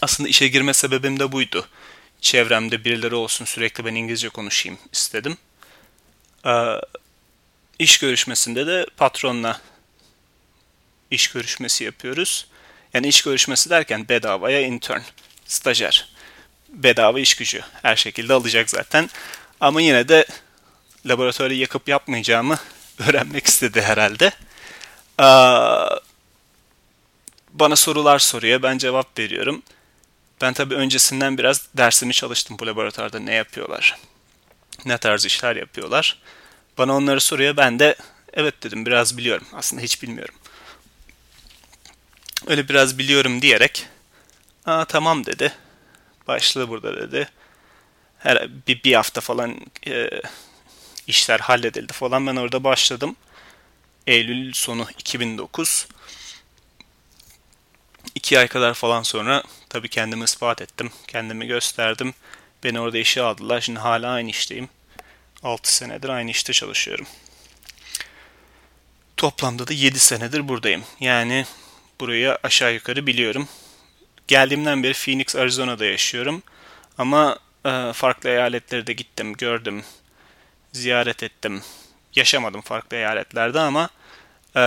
Aslında 0.01 0.29
işe 0.29 0.47
girme 0.47 0.73
sebebim 0.73 1.19
de 1.19 1.31
buydu 1.31 1.67
çevremde 2.21 2.85
birileri 2.85 3.15
olsun 3.15 3.45
sürekli 3.45 3.85
ben 3.85 3.95
İngilizce 3.95 4.29
konuşayım 4.29 4.77
istedim. 4.91 5.37
Ee, 6.45 6.51
iş 7.79 7.97
görüşmesinde 7.97 8.67
de 8.67 8.85
patronla 8.97 9.61
iş 11.11 11.27
görüşmesi 11.27 11.83
yapıyoruz. 11.83 12.47
Yani 12.93 13.07
iş 13.07 13.21
görüşmesi 13.21 13.69
derken 13.69 14.09
bedavaya 14.09 14.61
intern, 14.61 15.01
stajyer. 15.45 16.09
Bedava 16.69 17.19
iş 17.19 17.35
gücü. 17.35 17.61
Her 17.81 17.95
şekilde 17.95 18.33
alacak 18.33 18.69
zaten. 18.69 19.09
Ama 19.59 19.81
yine 19.81 20.07
de 20.07 20.25
laboratuvarı 21.05 21.53
yakıp 21.53 21.87
yapmayacağımı 21.87 22.57
öğrenmek 23.07 23.47
istedi 23.47 23.81
herhalde. 23.81 24.31
Bana 27.53 27.75
sorular 27.75 28.19
soruyor. 28.19 28.63
Ben 28.63 28.77
cevap 28.77 29.19
veriyorum. 29.19 29.63
Ben 30.41 30.53
tabii 30.53 30.75
öncesinden 30.75 31.37
biraz 31.37 31.67
dersimi 31.77 32.13
çalıştım 32.13 32.57
bu 32.59 32.67
laboratuvarda 32.67 33.19
ne 33.19 33.33
yapıyorlar. 33.33 33.97
Ne 34.85 34.97
tarz 34.97 35.25
işler 35.25 35.55
yapıyorlar. 35.55 36.19
Bana 36.77 36.95
onları 36.95 37.21
soruyor. 37.21 37.57
Ben 37.57 37.79
de 37.79 37.95
evet 38.33 38.63
dedim 38.63 38.85
biraz 38.85 39.17
biliyorum. 39.17 39.47
Aslında 39.53 39.81
hiç 39.81 40.03
bilmiyorum. 40.03 40.35
Öyle 42.47 42.69
biraz 42.69 42.97
biliyorum 42.97 43.41
diyerek 43.41 43.87
Aa, 44.65 44.85
tamam 44.85 45.25
dedi. 45.25 45.53
Başladı 46.27 46.69
burada 46.69 46.97
dedi. 46.97 47.29
Her 48.19 48.49
bir, 48.67 48.83
bir 48.83 48.93
hafta 48.93 49.21
falan 49.21 49.55
e, 49.87 50.09
işler 51.07 51.39
halledildi 51.39 51.93
falan. 51.93 52.27
Ben 52.27 52.35
orada 52.35 52.63
başladım. 52.63 53.15
Eylül 54.07 54.53
sonu 54.53 54.87
2009. 54.99 55.87
İki 58.15 58.39
ay 58.39 58.47
kadar 58.47 58.73
falan 58.73 59.03
sonra 59.03 59.43
tabii 59.69 59.89
kendimi 59.89 60.23
ispat 60.23 60.61
ettim. 60.61 60.91
Kendimi 61.07 61.47
gösterdim. 61.47 62.13
Beni 62.63 62.79
orada 62.79 62.97
işe 62.97 63.21
aldılar. 63.21 63.61
Şimdi 63.61 63.79
hala 63.79 64.11
aynı 64.11 64.29
işteyim. 64.29 64.69
6 65.43 65.75
senedir 65.75 66.09
aynı 66.09 66.31
işte 66.31 66.53
çalışıyorum. 66.53 67.05
Toplamda 69.17 69.67
da 69.67 69.73
7 69.73 69.99
senedir 69.99 70.47
buradayım. 70.47 70.83
Yani 70.99 71.45
burayı 71.99 72.37
aşağı 72.43 72.73
yukarı 72.73 73.07
biliyorum. 73.07 73.47
Geldiğimden 74.27 74.83
beri 74.83 74.93
Phoenix, 74.93 75.35
Arizona'da 75.35 75.85
yaşıyorum. 75.85 76.43
Ama 76.97 77.39
e, 77.65 77.93
farklı 77.93 78.29
eyaletlere 78.29 78.87
de 78.87 78.93
gittim, 78.93 79.33
gördüm, 79.33 79.83
ziyaret 80.73 81.23
ettim. 81.23 81.61
Yaşamadım 82.15 82.61
farklı 82.61 82.97
eyaletlerde 82.97 83.59
ama 83.59 83.89
e, 84.57 84.63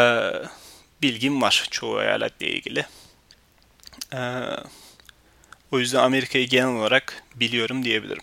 bilgim 1.02 1.42
var 1.42 1.68
çoğu 1.70 2.02
eyaletle 2.02 2.48
ilgili. 2.48 2.86
Ee, 4.14 4.46
o 5.72 5.78
yüzden 5.78 5.98
Amerika'yı 5.98 6.48
genel 6.48 6.76
olarak 6.76 7.22
biliyorum 7.34 7.84
diyebilirim. 7.84 8.22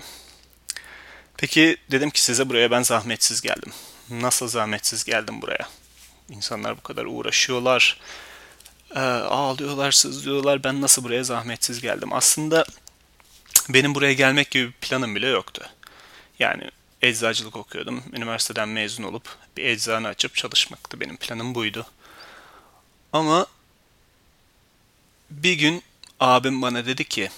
Peki 1.38 1.78
dedim 1.92 2.10
ki 2.10 2.22
size 2.22 2.50
buraya 2.50 2.72
ben 2.72 2.82
zahmetsiz 2.82 3.42
geldim. 3.42 3.72
Nasıl 4.10 4.48
zahmetsiz 4.48 5.04
geldim 5.04 5.42
buraya? 5.42 5.70
İnsanlar 6.30 6.78
bu 6.78 6.82
kadar 6.82 7.06
uğraşıyorlar, 7.06 8.00
e, 8.96 9.00
ağlıyorlar, 9.00 9.92
sızlıyorlar. 9.92 10.64
Ben 10.64 10.82
nasıl 10.82 11.04
buraya 11.04 11.24
zahmetsiz 11.24 11.82
geldim? 11.82 12.14
Aslında 12.14 12.66
benim 13.70 13.96
buraya 13.96 14.14
gelmek 14.14 14.52
gibi 14.52 14.68
bir 14.68 14.72
planım 14.72 15.16
bile 15.16 15.28
yoktu. 15.28 15.70
Yani 16.40 16.70
eczacılık 17.02 17.56
okuyordum. 17.56 18.04
Üniversiteden 18.14 18.70
mezun 18.70 19.04
olup 19.04 19.38
bir 19.58 19.64
eczane 19.66 20.08
açıp 20.08 20.36
çalışmaktı. 20.36 21.00
Benim 21.00 21.18
planım 21.18 21.56
buydu. 21.56 21.86
Ama 23.14 23.48
bir 25.30 25.54
gün 25.54 25.84
abim 26.20 26.62
bana 26.62 26.86
dedi 26.86 27.04
ki 27.04 27.30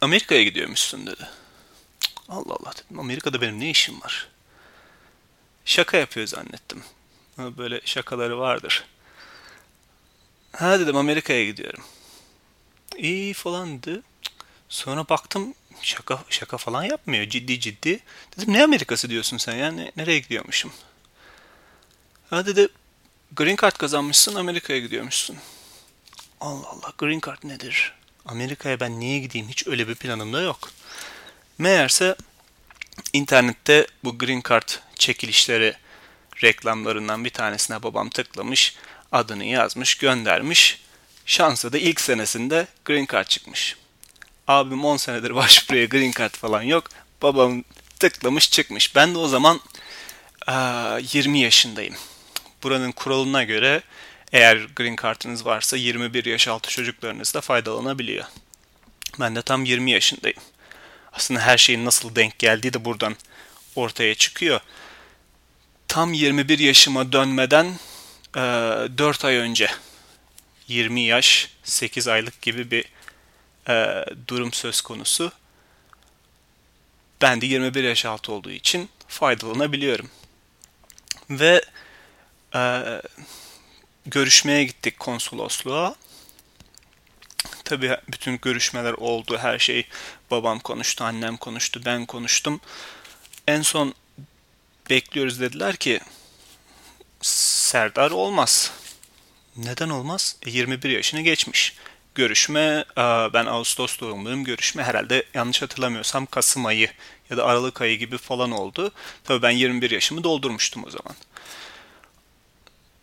Amerika'ya 0.00 0.42
gidiyormuşsun 0.42 1.06
dedi. 1.06 1.28
Allah 2.28 2.54
Allah 2.60 2.72
dedim 2.84 3.00
Amerika'da 3.00 3.40
benim 3.40 3.60
ne 3.60 3.70
işim 3.70 4.00
var? 4.00 4.28
Şaka 5.64 5.96
yapıyor 5.96 6.26
zannettim. 6.26 6.84
Böyle 7.38 7.80
şakaları 7.84 8.38
vardır. 8.38 8.84
Ha 10.52 10.80
dedim 10.80 10.96
Amerika'ya 10.96 11.44
gidiyorum. 11.44 11.84
İyi 12.96 13.34
falan 13.34 13.82
dedi. 13.82 14.02
Sonra 14.68 15.08
baktım 15.08 15.54
şaka 15.82 16.24
şaka 16.30 16.58
falan 16.58 16.84
yapmıyor. 16.84 17.28
Ciddi 17.28 17.60
ciddi. 17.60 18.00
Dedim 18.36 18.54
ne 18.54 18.64
Amerikası 18.64 19.10
diyorsun 19.10 19.36
sen 19.36 19.56
ya? 19.56 19.72
Ne, 19.72 19.92
nereye 19.96 20.18
gidiyormuşum? 20.18 20.72
Ha 22.30 22.46
dedi 22.46 22.68
Green 23.36 23.56
Card 23.56 23.76
kazanmışsın 23.76 24.34
Amerika'ya 24.34 24.78
gidiyormuşsun. 24.78 25.36
Allah 26.40 26.68
Allah 26.68 26.92
Green 26.98 27.20
Card 27.26 27.38
nedir? 27.44 27.92
Amerika'ya 28.26 28.80
ben 28.80 29.00
niye 29.00 29.18
gideyim? 29.18 29.48
Hiç 29.48 29.66
öyle 29.66 29.88
bir 29.88 29.94
planım 29.94 30.32
da 30.32 30.40
yok. 30.40 30.70
Meğerse 31.58 32.16
internette 33.12 33.86
bu 34.04 34.18
Green 34.18 34.42
Card 34.48 34.68
çekilişleri 34.94 35.74
reklamlarından 36.42 37.24
bir 37.24 37.30
tanesine 37.30 37.82
babam 37.82 38.10
tıklamış, 38.10 38.76
adını 39.12 39.44
yazmış, 39.44 39.94
göndermiş. 39.94 40.84
Şansa 41.26 41.72
da 41.72 41.78
ilk 41.78 42.00
senesinde 42.00 42.66
Green 42.84 43.06
Card 43.12 43.26
çıkmış. 43.26 43.76
Abim 44.48 44.84
10 44.84 44.96
senedir 44.96 45.34
başvuruya 45.34 45.84
Green 45.84 46.12
Card 46.18 46.34
falan 46.34 46.62
yok. 46.62 46.88
Babam 47.22 47.64
tıklamış 47.98 48.50
çıkmış. 48.50 48.96
Ben 48.96 49.14
de 49.14 49.18
o 49.18 49.28
zaman 49.28 49.60
aa, 50.46 50.98
20 51.12 51.40
yaşındayım. 51.40 51.94
Buranın 52.62 52.92
kuralına 52.92 53.42
göre 53.42 53.82
eğer 54.32 54.56
Green 54.76 54.96
Card'ınız 55.02 55.46
varsa 55.46 55.76
21 55.76 56.24
yaş 56.24 56.48
altı 56.48 56.70
çocuklarınız 56.70 57.34
da 57.34 57.40
faydalanabiliyor. 57.40 58.24
Ben 59.20 59.36
de 59.36 59.42
tam 59.42 59.64
20 59.64 59.90
yaşındayım. 59.90 60.38
Aslında 61.12 61.40
her 61.40 61.58
şeyin 61.58 61.84
nasıl 61.84 62.16
denk 62.16 62.38
geldiği 62.38 62.72
de 62.72 62.84
buradan 62.84 63.16
ortaya 63.76 64.14
çıkıyor. 64.14 64.60
Tam 65.88 66.12
21 66.12 66.58
yaşıma 66.58 67.12
dönmeden 67.12 67.66
e, 68.36 68.40
4 68.98 69.24
ay 69.24 69.36
önce 69.36 69.70
20 70.68 71.00
yaş 71.00 71.50
8 71.64 72.08
aylık 72.08 72.42
gibi 72.42 72.70
bir 72.70 72.93
e, 73.68 74.04
durum 74.28 74.52
söz 74.52 74.80
konusu. 74.80 75.32
Ben 77.22 77.40
de 77.40 77.46
21 77.46 77.84
yaş 77.84 78.04
altı 78.06 78.32
olduğu 78.32 78.50
için 78.50 78.88
faydalanabiliyorum. 79.08 80.10
Ve 81.30 81.62
e, 82.54 82.82
görüşmeye 84.06 84.64
gittik 84.64 84.98
konsolosluğa. 84.98 85.94
Tabii 87.64 87.96
bütün 88.08 88.38
görüşmeler 88.42 88.92
oldu, 88.92 89.38
her 89.38 89.58
şey 89.58 89.86
babam 90.30 90.58
konuştu, 90.58 91.04
annem 91.04 91.36
konuştu, 91.36 91.80
ben 91.84 92.06
konuştum. 92.06 92.60
En 93.48 93.62
son 93.62 93.94
bekliyoruz 94.90 95.40
dediler 95.40 95.76
ki 95.76 96.00
Serdar 97.24 98.10
olmaz. 98.10 98.72
Neden 99.56 99.88
olmaz? 99.88 100.36
E, 100.42 100.50
21 100.50 100.90
yaşını 100.90 101.20
geçmiş. 101.20 101.76
Görüşme, 102.14 102.84
ben 103.34 103.46
Ağustos 103.46 104.00
doğumluyum. 104.00 104.44
Görüşme 104.44 104.82
herhalde 104.82 105.24
yanlış 105.34 105.62
hatırlamıyorsam 105.62 106.26
Kasım 106.26 106.66
ayı 106.66 106.90
ya 107.30 107.36
da 107.36 107.44
Aralık 107.44 107.80
ayı 107.80 107.98
gibi 107.98 108.18
falan 108.18 108.50
oldu. 108.50 108.92
Tabii 109.24 109.42
ben 109.42 109.50
21 109.50 109.90
yaşımı 109.90 110.24
doldurmuştum 110.24 110.84
o 110.84 110.90
zaman. 110.90 111.16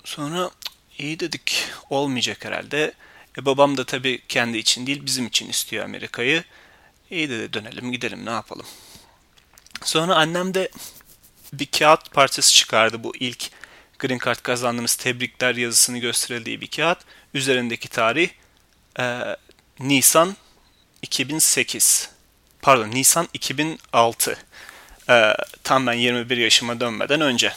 Sonra 0.03 0.51
iyi 0.97 1.19
dedik 1.19 1.65
olmayacak 1.89 2.45
herhalde. 2.45 2.93
E 3.37 3.45
babam 3.45 3.77
da 3.77 3.85
tabii 3.85 4.21
kendi 4.29 4.57
için 4.57 4.87
değil 4.87 5.05
bizim 5.05 5.27
için 5.27 5.49
istiyor 5.49 5.85
Amerika'yı. 5.85 6.43
İyi 7.09 7.29
dedi 7.29 7.53
dönelim 7.53 7.91
gidelim 7.91 8.25
ne 8.25 8.31
yapalım. 8.31 8.65
Sonra 9.83 10.15
annem 10.15 10.53
de 10.53 10.69
bir 11.53 11.65
kağıt 11.65 12.11
parçası 12.11 12.53
çıkardı 12.53 13.03
bu 13.03 13.15
ilk 13.15 13.49
Green 13.99 14.19
Card 14.25 14.39
kazandığınız 14.39 14.95
tebrikler 14.95 15.55
yazısını 15.55 15.97
gösterildiği 15.97 16.61
bir 16.61 16.67
kağıt. 16.67 16.99
Üzerindeki 17.33 17.89
tarih 17.89 18.29
e, 18.99 19.35
Nisan 19.79 20.35
2008. 21.01 22.09
Pardon 22.61 22.91
Nisan 22.91 23.27
2006. 23.33 24.37
E, 25.09 25.33
tam 25.63 25.87
ben 25.87 25.93
21 25.93 26.37
yaşıma 26.37 26.79
dönmeden 26.79 27.21
önce. 27.21 27.53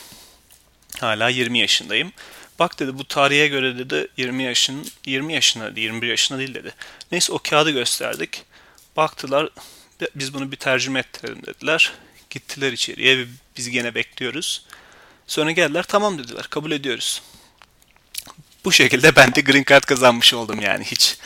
Hala 1.01 1.29
20 1.29 1.59
yaşındayım. 1.59 2.13
Bak 2.59 2.79
dedi 2.79 2.99
bu 2.99 3.05
tarihe 3.05 3.49
göre 3.49 3.79
dedi 3.79 4.09
20 4.17 4.43
yaşın 4.43 4.87
20 5.07 5.33
yaşına 5.35 5.71
21 5.77 6.09
yaşına 6.09 6.39
değil 6.39 6.55
dedi. 6.55 6.75
Neyse 7.13 7.33
o 7.33 7.39
kağıdı 7.39 7.71
gösterdik. 7.71 8.43
Baktılar 8.97 9.51
biz 10.15 10.35
bunu 10.35 10.53
bir 10.53 10.57
tercüme 10.57 11.01
ettirelim 11.01 11.43
dediler. 11.47 11.93
Gittiler 12.31 12.73
içeriye 12.73 13.27
biz 13.57 13.71
gene 13.71 13.95
bekliyoruz. 13.95 14.67
Sonra 15.27 15.51
geldiler 15.51 15.83
tamam 15.83 16.19
dediler 16.19 16.47
kabul 16.51 16.71
ediyoruz. 16.71 17.23
Bu 18.65 18.73
şekilde 18.73 19.17
ben 19.17 19.35
de 19.35 19.41
green 19.41 19.65
card 19.71 19.83
kazanmış 19.83 20.35
oldum 20.35 20.61
yani 20.61 20.85
hiç. 20.85 21.19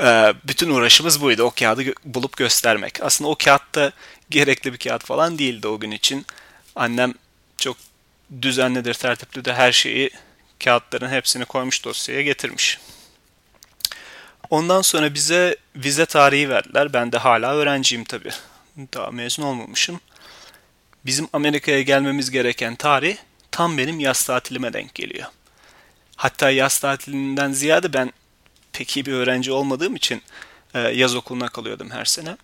Ee, 0.00 0.34
bütün 0.44 0.70
uğraşımız 0.70 1.20
buydu 1.20 1.42
o 1.42 1.50
kağıdı 1.50 1.82
bulup 2.04 2.36
göstermek. 2.36 3.02
Aslında 3.02 3.30
o 3.30 3.36
kağıt 3.44 3.74
da 3.74 3.92
gerekli 4.30 4.72
bir 4.72 4.78
kağıt 4.78 5.04
falan 5.04 5.38
değildi 5.38 5.68
o 5.68 5.80
gün 5.80 5.90
için. 5.90 6.26
Annem 6.76 7.14
çok 7.56 7.76
düzenlidir, 8.42 8.94
tertipli 8.94 9.44
de 9.44 9.54
her 9.54 9.72
şeyi 9.72 10.10
kağıtların 10.64 11.10
hepsini 11.10 11.44
koymuş 11.44 11.84
dosyaya 11.84 12.22
getirmiş. 12.22 12.78
Ondan 14.50 14.82
sonra 14.82 15.14
bize 15.14 15.56
vize 15.76 16.06
tarihi 16.06 16.48
verdiler. 16.48 16.92
Ben 16.92 17.12
de 17.12 17.18
hala 17.18 17.54
öğrenciyim 17.54 18.04
tabii. 18.04 18.30
Daha 18.94 19.10
mezun 19.10 19.42
olmamışım. 19.42 20.00
Bizim 21.06 21.28
Amerika'ya 21.32 21.82
gelmemiz 21.82 22.30
gereken 22.30 22.76
tarih 22.76 23.16
tam 23.50 23.78
benim 23.78 24.00
yaz 24.00 24.26
tatilime 24.26 24.72
denk 24.72 24.94
geliyor. 24.94 25.26
Hatta 26.20 26.50
yaz 26.50 26.78
tatilinden 26.78 27.52
ziyade 27.52 27.92
ben 27.92 28.12
pek 28.72 28.96
iyi 28.96 29.06
bir 29.06 29.12
öğrenci 29.12 29.52
olmadığım 29.52 29.96
için 29.96 30.22
e, 30.74 30.78
yaz 30.78 31.14
okuluna 31.14 31.48
kalıyordum 31.48 31.90
her 31.90 32.04
sene. 32.04 32.36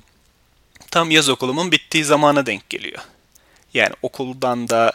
Tam 0.90 1.10
yaz 1.10 1.28
okulumun 1.28 1.72
bittiği 1.72 2.04
zamana 2.04 2.46
denk 2.46 2.70
geliyor. 2.70 3.02
Yani 3.74 3.94
okuldan 4.02 4.68
da 4.68 4.92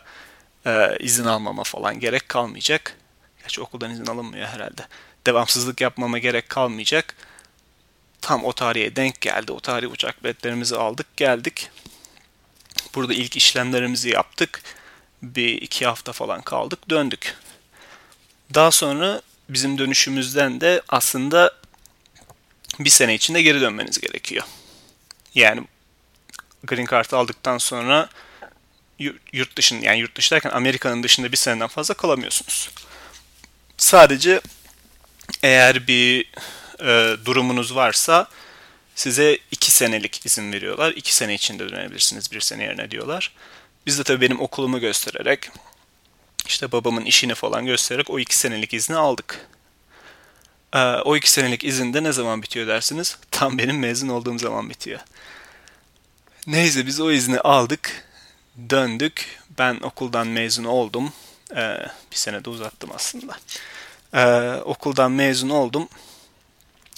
e, 0.65 0.97
izin 0.99 1.25
almama 1.25 1.63
falan 1.63 1.99
gerek 1.99 2.29
kalmayacak. 2.29 2.97
Gerçi 3.41 3.61
okuldan 3.61 3.91
izin 3.91 4.05
alınmıyor 4.05 4.47
herhalde. 4.47 4.87
Devamsızlık 5.25 5.81
yapmama 5.81 6.17
gerek 6.17 6.49
kalmayacak. 6.49 7.15
Tam 8.21 8.43
o 8.43 8.53
tarihe 8.53 8.95
denk 8.95 9.21
geldi. 9.21 9.51
O 9.51 9.59
tarih 9.59 9.91
uçak 9.91 10.23
biletlerimizi 10.23 10.75
aldık 10.75 11.17
geldik. 11.17 11.69
Burada 12.95 13.13
ilk 13.13 13.37
işlemlerimizi 13.37 14.09
yaptık. 14.09 14.61
Bir 15.21 15.61
iki 15.61 15.85
hafta 15.85 16.11
falan 16.11 16.41
kaldık 16.41 16.89
döndük. 16.89 17.35
Daha 18.53 18.71
sonra 18.71 19.21
bizim 19.49 19.77
dönüşümüzden 19.77 20.61
de 20.61 20.81
aslında 20.89 21.51
bir 22.79 22.89
sene 22.89 23.15
içinde 23.15 23.41
geri 23.41 23.61
dönmeniz 23.61 24.01
gerekiyor. 24.01 24.43
Yani 25.35 25.61
Green 26.63 26.85
Card 26.85 27.11
aldıktan 27.11 27.57
sonra 27.57 28.09
yurt 29.33 29.57
dışında 29.57 29.85
yani 29.85 29.99
yurt 29.99 30.15
dışı 30.15 30.35
derken 30.35 30.49
Amerika'nın 30.49 31.03
dışında 31.03 31.31
bir 31.31 31.37
seneden 31.37 31.67
fazla 31.67 31.93
kalamıyorsunuz. 31.93 32.69
Sadece 33.77 34.41
eğer 35.43 35.87
bir 35.87 36.31
e, 36.79 37.17
durumunuz 37.25 37.75
varsa 37.75 38.27
size 38.95 39.39
iki 39.51 39.71
senelik 39.71 40.25
izin 40.25 40.51
veriyorlar. 40.51 40.91
İki 40.91 41.15
sene 41.15 41.33
içinde 41.33 41.69
dönebilirsiniz 41.69 42.31
bir 42.31 42.41
sene 42.41 42.63
yerine 42.63 42.91
diyorlar. 42.91 43.31
Biz 43.85 43.99
de 43.99 44.03
tabii 44.03 44.21
benim 44.21 44.39
okulumu 44.41 44.79
göstererek 44.79 45.49
işte 46.51 46.71
babamın 46.71 47.05
işini 47.05 47.35
falan 47.35 47.65
göstererek 47.65 48.09
o 48.09 48.19
iki 48.19 48.37
senelik 48.37 48.73
izni 48.73 48.95
aldık. 48.95 49.47
Ee, 50.73 50.79
o 50.79 51.15
iki 51.15 51.31
senelik 51.31 51.63
izin 51.63 51.93
de 51.93 52.03
ne 52.03 52.11
zaman 52.11 52.43
bitiyor 52.43 52.67
dersiniz? 52.67 53.17
Tam 53.31 53.57
benim 53.57 53.79
mezun 53.79 54.07
olduğum 54.07 54.39
zaman 54.39 54.69
bitiyor. 54.69 54.99
Neyse 56.47 56.85
biz 56.85 56.99
o 56.99 57.11
izni 57.11 57.39
aldık. 57.39 58.05
Döndük. 58.69 59.39
Ben 59.57 59.79
okuldan 59.81 60.27
mezun 60.27 60.63
oldum. 60.63 61.13
Ee, 61.55 61.77
bir 62.11 62.15
sene 62.15 62.45
de 62.45 62.49
uzattım 62.49 62.89
aslında. 62.95 63.37
Ee, 64.13 64.61
okuldan 64.61 65.11
mezun 65.11 65.49
oldum. 65.49 65.89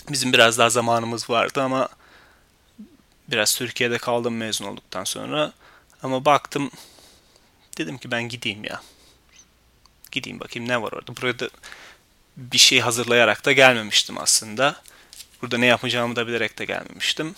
Bizim 0.09 0.33
biraz 0.33 0.57
daha 0.57 0.69
zamanımız 0.69 1.29
vardı 1.29 1.61
ama 1.61 1.89
biraz 3.27 3.55
Türkiye'de 3.55 3.97
kaldım 3.97 4.37
mezun 4.37 4.65
olduktan 4.65 5.03
sonra. 5.03 5.53
Ama 6.03 6.25
baktım 6.25 6.71
dedim 7.77 7.97
ki 7.97 8.11
ben 8.11 8.29
gideyim 8.29 8.63
ya. 8.63 8.81
Gideyim 10.13 10.39
bakayım 10.39 10.69
ne 10.69 10.81
var 10.81 10.91
orada. 10.91 11.17
Burada 11.21 11.49
bir 12.37 12.57
şey 12.57 12.79
hazırlayarak 12.79 13.45
da 13.45 13.51
gelmemiştim 13.51 14.17
aslında. 14.17 14.81
Burada 15.41 15.57
ne 15.57 15.65
yapacağımı 15.65 16.15
da 16.15 16.27
bilerek 16.27 16.59
de 16.59 16.65
gelmemiştim. 16.65 17.35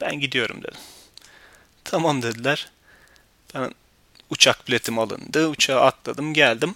Ben 0.00 0.20
gidiyorum 0.20 0.62
dedim. 0.62 0.80
Tamam 1.84 2.22
dediler. 2.22 2.70
Ben 3.54 3.72
uçak 4.30 4.68
biletim 4.68 4.98
alındı. 4.98 5.48
Uçağa 5.48 5.80
atladım 5.80 6.34
geldim. 6.34 6.74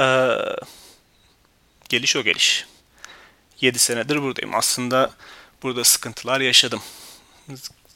Ee, 0.00 0.36
geliş 1.88 2.16
o 2.16 2.22
geliş. 2.22 2.66
7 3.60 3.78
senedir 3.78 4.22
buradayım. 4.22 4.54
Aslında 4.54 5.10
burada 5.62 5.84
sıkıntılar 5.84 6.40
yaşadım. 6.40 6.82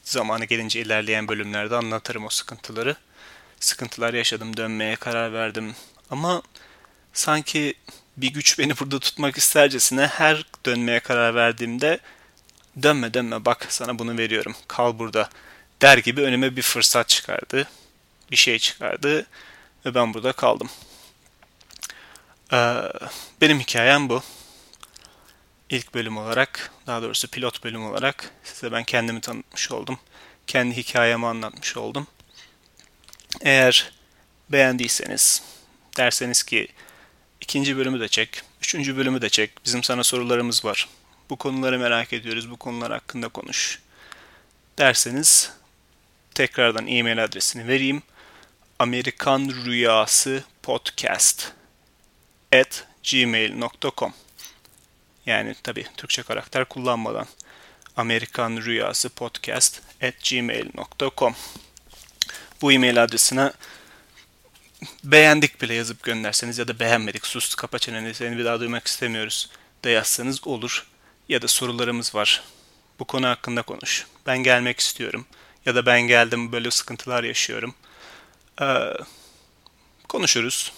Zamanı 0.03 0.45
gelince 0.45 0.81
ilerleyen 0.81 1.27
bölümlerde 1.27 1.75
anlatırım 1.75 2.25
o 2.25 2.29
sıkıntıları. 2.29 2.95
Sıkıntılar 3.59 4.13
yaşadım, 4.13 4.57
dönmeye 4.57 4.95
karar 4.95 5.33
verdim. 5.33 5.75
Ama 6.13 6.41
sanki 7.13 7.73
bir 8.17 8.33
güç 8.33 8.59
beni 8.59 8.79
burada 8.79 8.99
tutmak 8.99 9.37
istercesine 9.37 10.07
her 10.07 10.45
dönmeye 10.65 10.99
karar 10.99 11.35
verdiğimde 11.35 11.99
dönme 12.83 13.13
dönme 13.13 13.45
bak 13.45 13.65
sana 13.69 13.99
bunu 13.99 14.17
veriyorum 14.17 14.55
kal 14.67 14.99
burada 14.99 15.29
der 15.81 15.97
gibi 15.97 16.21
önüme 16.21 16.55
bir 16.55 16.61
fırsat 16.61 17.09
çıkardı. 17.09 17.67
Bir 18.31 18.35
şey 18.35 18.59
çıkardı 18.59 19.27
ve 19.85 19.95
ben 19.95 20.13
burada 20.13 20.33
kaldım. 20.33 20.69
Ee, 22.53 22.75
benim 23.41 23.59
hikayem 23.59 24.09
bu. 24.09 24.23
İlk 25.69 25.93
bölüm 25.93 26.17
olarak, 26.17 26.71
daha 26.87 27.01
doğrusu 27.01 27.27
pilot 27.27 27.63
bölüm 27.63 27.85
olarak 27.85 28.31
size 28.43 28.71
ben 28.71 28.83
kendimi 28.83 29.21
tanıtmış 29.21 29.71
oldum. 29.71 29.99
Kendi 30.47 30.77
hikayemi 30.77 31.27
anlatmış 31.27 31.77
oldum. 31.77 32.07
Eğer 33.41 33.91
beğendiyseniz, 34.49 35.43
derseniz 35.97 36.43
ki 36.43 36.67
ikinci 37.41 37.77
bölümü 37.77 37.99
de 37.99 38.07
çek, 38.07 38.41
üçüncü 38.61 38.97
bölümü 38.97 39.21
de 39.21 39.29
çek, 39.29 39.65
bizim 39.65 39.83
sana 39.83 40.03
sorularımız 40.03 40.65
var. 40.65 40.89
Bu 41.29 41.35
konuları 41.35 41.79
merak 41.79 42.13
ediyoruz, 42.13 42.51
bu 42.51 42.57
konular 42.57 42.91
hakkında 42.91 43.27
konuş 43.27 43.79
derseniz 44.79 45.51
tekrardan 46.33 46.87
e-mail 46.87 47.23
adresini 47.23 47.67
vereyim. 47.67 48.03
Amerikan 48.79 49.49
Rüyası 49.65 50.43
Podcast 50.63 51.51
at 52.55 52.87
gmail.com 53.11 54.13
Yani 55.25 55.55
tabi 55.63 55.85
Türkçe 55.97 56.23
karakter 56.23 56.65
kullanmadan 56.65 57.27
Amerikan 57.97 58.57
Rüyası 58.57 59.09
Podcast 59.09 59.81
at 60.03 60.13
gmail.com 60.29 61.35
Bu 62.61 62.71
e-mail 62.71 63.03
adresine 63.03 63.51
beğendik 65.03 65.61
bile 65.61 65.73
yazıp 65.73 66.03
gönderseniz 66.03 66.57
ya 66.57 66.67
da 66.67 66.79
beğenmedik 66.79 67.25
sus 67.25 67.55
kapa 67.55 67.79
çeneni 67.79 68.13
seni 68.13 68.37
bir 68.37 68.45
daha 68.45 68.59
duymak 68.59 68.87
istemiyoruz 68.87 69.49
da 69.83 69.89
yazsanız 69.89 70.47
olur. 70.47 70.87
Ya 71.29 71.41
da 71.41 71.47
sorularımız 71.47 72.15
var. 72.15 72.43
Bu 72.99 73.05
konu 73.05 73.27
hakkında 73.27 73.61
konuş. 73.61 74.07
Ben 74.25 74.37
gelmek 74.37 74.79
istiyorum. 74.79 75.25
Ya 75.65 75.75
da 75.75 75.85
ben 75.85 76.01
geldim 76.01 76.51
böyle 76.51 76.71
sıkıntılar 76.71 77.23
yaşıyorum. 77.23 77.75
Ee, 78.61 78.93
konuşuruz. 80.09 80.73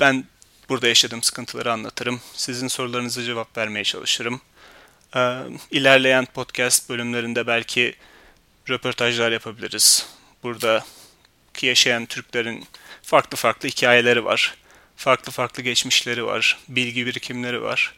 Ben 0.00 0.24
burada 0.68 0.88
yaşadığım 0.88 1.22
sıkıntıları 1.22 1.72
anlatırım. 1.72 2.20
Sizin 2.34 2.68
sorularınıza 2.68 3.22
cevap 3.22 3.58
vermeye 3.58 3.84
çalışırım. 3.84 4.40
Ee, 5.16 5.42
ilerleyen 5.70 6.26
podcast 6.26 6.88
bölümlerinde 6.88 7.46
belki 7.46 7.94
röportajlar 8.68 9.32
yapabiliriz. 9.32 10.06
Yaşayan 11.62 12.06
Türklerin 12.06 12.66
farklı 13.02 13.36
farklı 13.36 13.68
hikayeleri 13.68 14.24
var. 14.24 14.54
Farklı 14.96 15.32
farklı 15.32 15.62
geçmişleri 15.62 16.24
var. 16.26 16.58
Bilgi 16.68 17.06
birikimleri 17.06 17.62
var. 17.62 17.94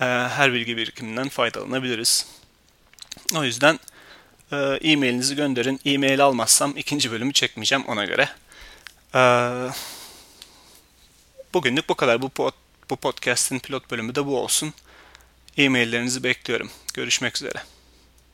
Ee, 0.00 0.04
her 0.04 0.52
bilgi 0.52 0.76
birikiminden 0.76 1.28
faydalanabiliriz. 1.28 2.26
O 3.34 3.44
yüzden 3.44 3.78
e, 4.52 4.56
e-mailinizi 4.56 5.36
gönderin. 5.36 5.80
E-mail 5.84 6.24
almazsam 6.24 6.76
ikinci 6.76 7.10
bölümü 7.10 7.32
çekmeyeceğim 7.32 7.84
ona 7.84 8.04
göre. 8.04 8.28
Ee, 9.14 9.70
bugünlük 11.54 11.88
bu 11.88 11.94
kadar. 11.94 12.22
Bu, 12.22 12.28
pod, 12.28 12.52
bu 12.90 12.96
podcast'in 12.96 13.58
pilot 13.58 13.90
bölümü 13.90 14.14
de 14.14 14.26
bu 14.26 14.40
olsun. 14.40 14.74
E-maillerinizi 15.56 16.24
bekliyorum. 16.24 16.70
Görüşmek 16.94 17.36
üzere. 17.36 17.62